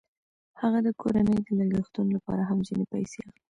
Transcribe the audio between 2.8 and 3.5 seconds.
پیسې اخلي